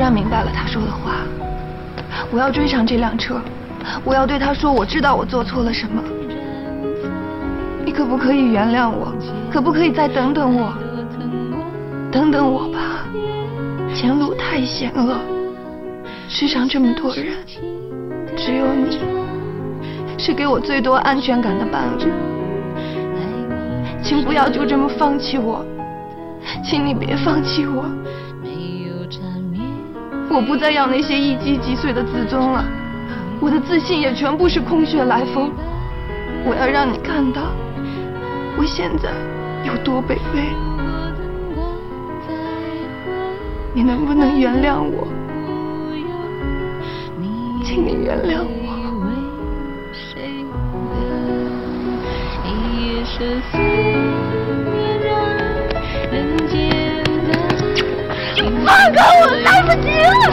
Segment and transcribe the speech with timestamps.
[0.00, 1.16] 突然明白了他说的话，
[2.32, 3.38] 我要追上这辆车，
[4.02, 6.02] 我要对他说，我知道我做错了什么。
[7.84, 9.12] 你可不可以原谅我？
[9.52, 10.72] 可不可以再等等我？
[12.10, 13.04] 等等我吧，
[13.94, 15.18] 前路太险恶，
[16.30, 17.26] 世上这么多人，
[18.38, 18.98] 只有你
[20.16, 22.10] 是给我最多安全感的伴侣。
[24.02, 25.62] 请不要就这么放弃我，
[26.64, 27.84] 请你别放弃我。
[30.32, 32.64] 我不再要那些一击即碎的自尊了，
[33.40, 35.50] 我的自信也全部是空穴来风。
[36.44, 37.42] 我要让你看到，
[38.56, 39.10] 我现在
[39.64, 40.42] 有多卑微。
[43.74, 45.08] 你能不能原谅我？
[47.64, 48.46] 请你原谅我。
[58.42, 60.29] 你放开我，来不及了！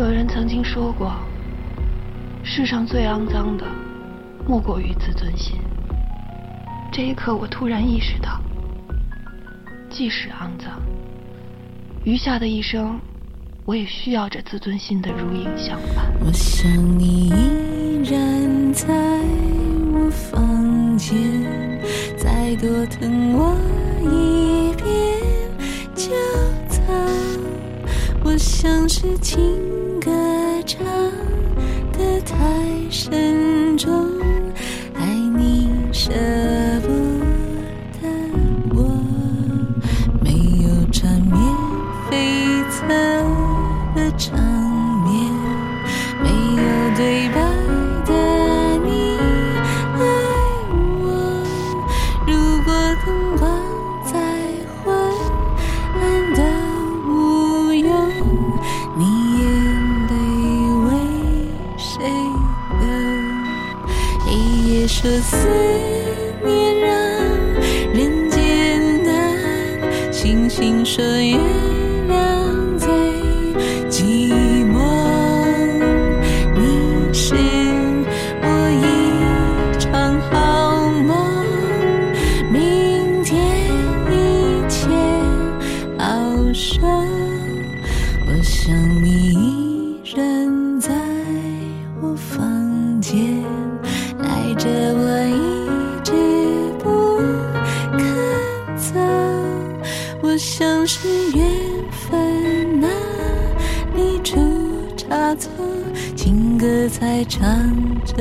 [0.00, 1.12] 有人曾经说过，
[2.42, 3.66] 世上最肮脏的，
[4.48, 5.58] 莫过于自尊心。
[6.90, 8.40] 这一刻，我突然意识到，
[9.90, 10.80] 即使肮脏，
[12.02, 12.98] 余下的一生，
[13.66, 16.10] 我也需要这自尊心的如影相伴。
[16.24, 18.88] 我想你依然在
[19.92, 21.14] 我房间，
[22.16, 23.54] 再多疼我
[24.00, 24.88] 一遍
[25.94, 26.10] 就
[26.70, 26.80] 走。
[28.24, 29.38] 我像是情
[65.02, 65.48] 说思
[66.44, 66.92] 念让
[67.94, 71.38] 人艰难，星星说月
[72.06, 72.86] 亮最
[73.88, 74.30] 寂
[74.70, 74.78] 寞。
[76.54, 77.34] 你是
[78.42, 78.44] 我
[78.76, 81.16] 一场好梦，
[82.52, 83.40] 明天
[84.10, 84.14] 一
[84.68, 84.86] 切
[85.96, 86.78] 好说。
[88.26, 89.09] 我想你
[100.42, 101.44] 像是缘
[101.90, 102.88] 分啊，
[103.94, 104.38] 你出
[104.96, 105.50] 差错，
[106.16, 107.44] 情歌在唱
[108.06, 108.16] 着。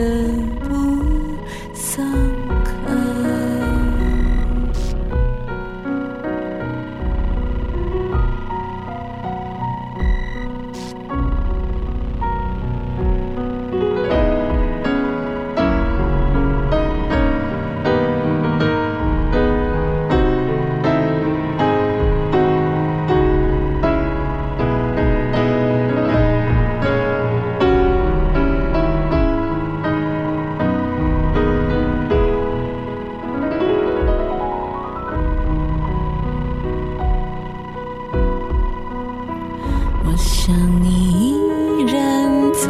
[40.20, 40.90] 想你
[41.80, 42.68] 依然在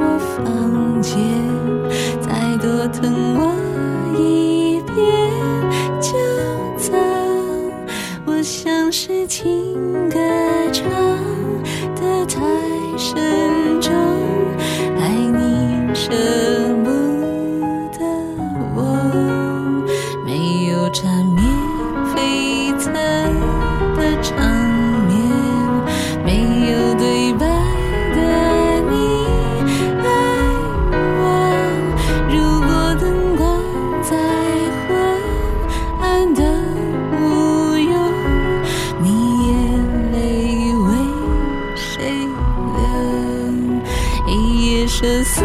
[0.00, 1.14] 我房间，
[2.20, 3.02] 再多疼
[3.38, 3.42] 我
[4.18, 4.94] 一遍
[6.00, 6.12] 就
[6.76, 6.92] 走。
[8.26, 9.74] 我像是情
[10.10, 10.18] 歌
[10.72, 10.84] 唱
[11.94, 12.40] 得太
[12.98, 13.92] 深重，
[15.00, 16.10] 爱你舍
[16.84, 16.90] 不
[17.96, 17.98] 得
[18.76, 18.78] 我，
[20.26, 21.33] 没有缠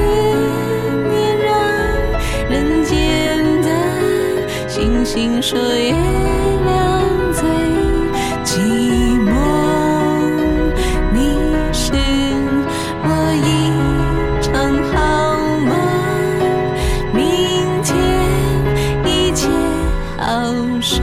[0.09, 0.15] 思
[1.09, 1.49] 念让
[2.49, 3.67] 人间的
[4.67, 5.91] 星星说月
[6.65, 6.67] 亮
[7.33, 7.41] 最
[8.43, 8.57] 寂
[9.23, 9.29] 寞。
[11.13, 11.17] 你
[11.71, 11.93] 是
[13.03, 13.07] 我
[13.45, 13.47] 一
[14.41, 14.51] 场
[14.91, 14.97] 好
[15.65, 15.69] 梦，
[17.13, 17.21] 明
[17.83, 17.87] 天
[19.05, 19.47] 一切
[20.17, 20.23] 好
[20.81, 20.97] 说。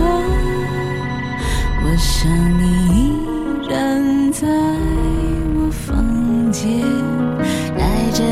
[1.82, 2.94] 我想你依
[3.68, 3.72] 然
[4.32, 4.46] 在
[5.54, 6.82] 我房间，
[7.76, 7.80] 带
[8.12, 8.22] 着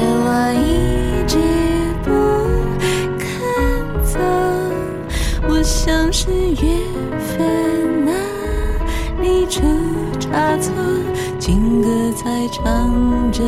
[6.16, 6.78] 是缘
[7.18, 8.14] 分啊，
[9.20, 9.62] 你出
[10.20, 10.72] 差错，
[11.40, 13.42] 情歌才唱着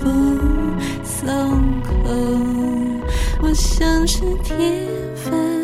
[0.00, 0.08] 不
[1.04, 1.28] 松
[1.82, 1.92] 口。
[3.42, 4.56] 我像是铁
[5.16, 5.57] 粉